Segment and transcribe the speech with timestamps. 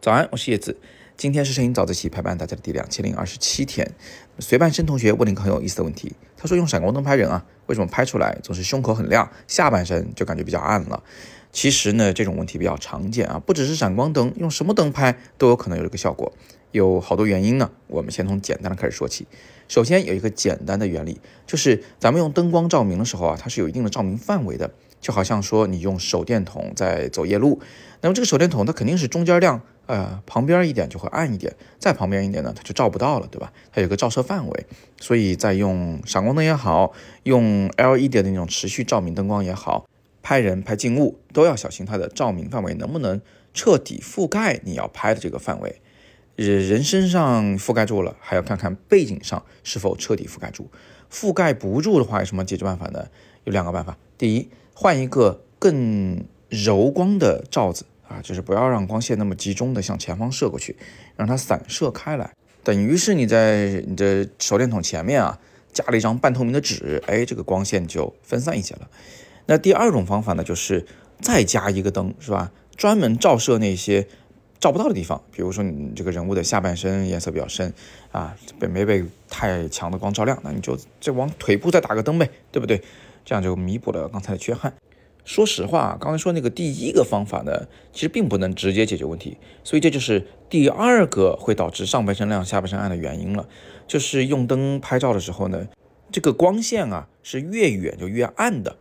[0.00, 0.78] 早安，我是叶子。
[1.16, 3.92] 今天是摄影早自习陪伴大家的第两千零二十七天。
[4.38, 11.02] 随伴生同学问了一个很有意思的问题，他说用闪光灯拍人啊，为什么拍出来总是胸口很亮，下半身就感觉比较暗了？
[11.52, 16.32] 其实呢，这种问题比较常见啊，不只是闪光灯，用什么灯拍都有可能有这个效果，
[16.72, 17.70] 有好多原因呢。
[17.88, 19.26] 我们先从简单的开始说起。
[19.68, 24.72] 首先有一个简单的原理，就是咱们用灯光照明的时候啊，它是有一定的照明范围的。
[25.00, 27.60] 就好像说你用手电筒在走夜路，
[28.02, 33.52] 那么这个手电筒它肯定是中间亮，呃，旁边一点就会暗一点，再旁边一点呢，它就照不到了，对吧？
[33.72, 34.66] 它有个照射范围，
[35.00, 36.92] 所以在用闪光灯也好，
[37.22, 39.86] 用 LED 的那种持续照明灯光也好，
[40.22, 43.20] 拍人拍静物都要小心它的照明范围能不能
[43.54, 45.80] 彻底覆盖你要拍的这个范围。
[46.36, 50.70] 人人身上覆盖住了，还要看看背景上是否彻底覆盖住。
[51.12, 53.08] 覆盖不住的话，有什么解决办法呢？
[53.44, 54.48] 有两个办法，第一。
[54.72, 60.74] 换一个更柔光的罩子啊，就是不要让光线那么集中的向前方射过去，
[61.16, 62.32] 让它散射开来。
[62.64, 65.38] 等于是你在你的手电筒前面啊，
[65.70, 68.88] 加了一张半透明的纸，哎，这个光线就分散一些了。
[69.44, 70.86] 那第二种方法呢，就是
[71.20, 72.50] 再加一个灯，是吧？
[72.74, 74.06] 专门照射那些
[74.58, 77.70] 照不到的地方，比如说你这个人物的下半身颜色比较深
[78.12, 82.82] 啊，被没被太强的光照亮，那你就再往腿部再打个灯呗，对不对？
[83.30, 84.74] 这样就弥补了刚才的缺憾。
[85.24, 93.48] 说实话，刚才说那个第一个方法呢，其实并不能直接解决问题，所以这就是第二个会导致上半身亮、下半身暗的原因了。
[93.86, 95.68] 就是用灯拍照的时候呢，
[96.10, 98.74] 这个光线啊是越远就越暗的。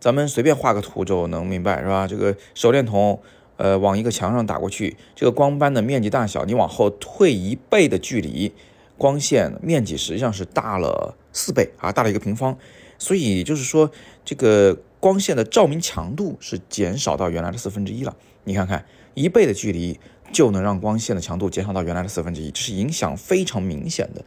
[0.00, 2.08] 咱们随便画个图就能明白，是吧？
[2.08, 3.20] 这个手电筒，
[3.56, 8.52] 呃，往一个墙上打过去，这个光斑的面积大小，你往后退一倍的距离，
[8.98, 12.58] 光线面积实际上是大了四倍啊，大了一个平方。
[12.98, 13.90] 所以就是说，
[14.24, 18.16] 这个光线的照明强度是减少到原来的四分之一了。
[18.44, 19.98] 你看看，一倍的距离
[20.32, 24.24] 就能让光线的强度减少到原来的四分之一，这是影响非常明显的。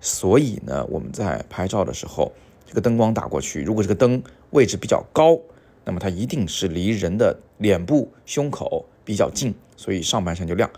[0.00, 2.32] 所以呢，我们在拍照的时候，
[2.66, 5.38] 这个灯光打过去，如果这个灯位置比较高，
[5.84, 10.68] 那么它一定是离人的脸部、胸口比较近，所以上半身就亮；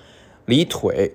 [0.47, 1.13] 离腿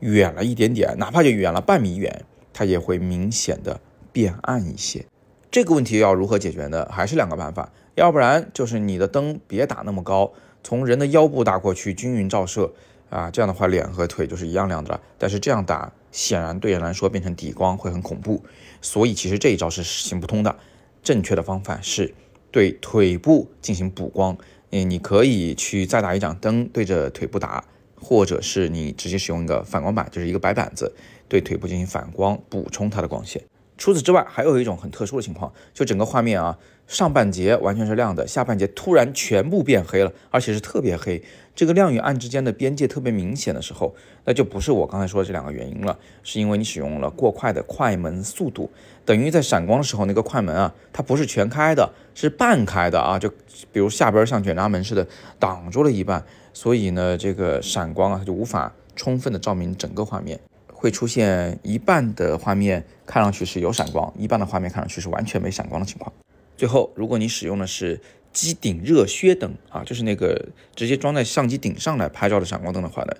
[0.00, 3.80] 远了一点点，哪怕就远了半米远，它也会明显的
[4.12, 5.04] 变暗一些。
[5.50, 6.86] 这个问题要如何解决呢？
[6.92, 12.72] 还是两个办法，要不然就是你的灯别打那么高，从人的腰部打过去，均匀照射
[13.08, 15.00] 啊，这样的话脸和腿就是一样亮的了。
[15.18, 18.44] 但是这样打显然对人来说变成底光会很恐怖，
[18.80, 20.56] 所以其实这一招是行不通的。
[21.02, 22.14] 正确的方法是
[22.52, 24.38] 对腿部进行补光，
[24.70, 27.64] 嗯，你可以去再打一盏灯对着腿部打，
[28.00, 30.94] 或者是你直接使用一个反光板，就是一个白板子
[31.28, 33.42] 对腿部进行反光，补充它的光线。
[33.80, 41.22] 除此之外，还有一种很特殊的情况，就整个画面啊，上半截完全是亮的，下半截突然全部变黑了，而且是特别黑，
[41.54, 43.94] 这个亮与暗之间的边界特别明显的时候，
[44.26, 48.70] 那就不是我刚才说的这两个原因了，是因为你使用了过快的快门速度，
[49.06, 53.30] 等于在闪光的时候，那个快门啊，它不是全开的，是半开的啊，就
[53.72, 55.06] 比如下边像卷闸门似的
[55.38, 60.38] 挡住了一半，所以呢，这个闪光啊，它就无法充分的照明整个画面。
[60.80, 66.10] 会出现一半的画面看上去是有闪光，一半的画面看上去是完全没闪光的情况。
[66.56, 68.00] 最后，如果你使用的是
[68.32, 73.12] 机顶热靴灯啊，就是那个直接装在相机顶上来拍照的闪光灯的话呢，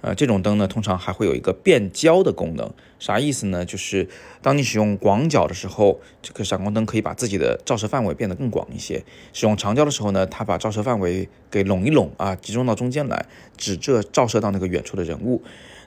[0.00, 2.72] 呃，这种灯呢通常还会有一个变焦的功能。
[2.98, 3.64] 啥意思呢？
[3.64, 4.08] 就是
[4.40, 13.26] 当你使用广角的时候，这个闪光灯可以把自己的照射范围变得更广一些；使用长焦的时候呢，它把照射范围给拢一拢啊，集中到中间来，
[13.56, 15.42] 只这照射到那个远处的人物。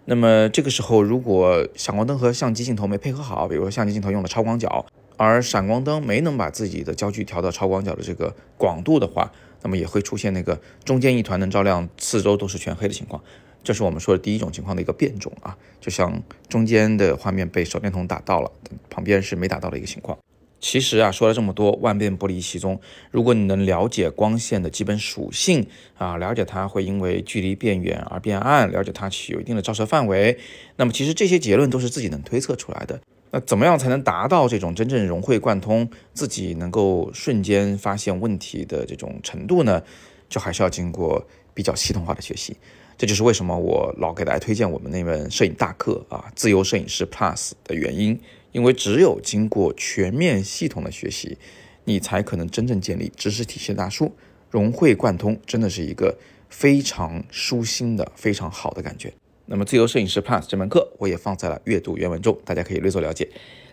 [0.05, 4.85] 那么这个时候，如果闪光灯和相机镜头没配合好，比如说相机镜头用了超广角，
[5.19, 9.29] 而闪光灯没能把自己的焦距调到超广角的这个广度的话，
[9.61, 13.21] 那么也会出现那个中间一团能照亮，四周都是全黑的情况。
[13.61, 18.49] 这是我们说的第一种情况的一个变种啊，就像中间的画面被手电筒打到了，
[18.89, 20.17] 旁边是没打到的一个情况。
[20.61, 22.79] 其实啊，说了这么多，万变不离其宗。
[23.11, 30.39] 如果你能了解光线的基本属性啊，了解它会因为距离变远而变暗，了解它其有一定的照射范围，
[30.77, 33.01] 那么其实这些结论都是自己能推测出来的。
[33.31, 39.81] 那怎么样才能达到这种真正融会贯通，自己能够瞬间发现问题的这种程度呢？
[40.27, 42.55] 就还是要经过比较系统化的学习。
[42.97, 48.19] 这就是为什么我老给大家推荐我们那门摄影大课啊，自由摄影师 Plus 的原因。
[48.51, 51.37] 因为只有经过全面系统的学习，
[51.83, 54.11] 你才可能真正建立知识体系的大树，
[54.49, 56.17] 融会贯通，真的是一个
[56.49, 59.13] 非常舒心的、非常好的感觉。
[59.51, 63.27] 那么，自由摄影师 Plus 这门课，我也放在了阅读原文中，大家可以略作了解。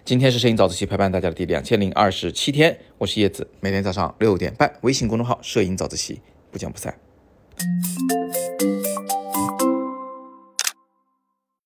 [0.06, 6.98] 今天是摄影早自习陪伴大家的第两千零二十七天，我是叶子，每天早上六点半，微信公众号“摄影早自习”，不见不散。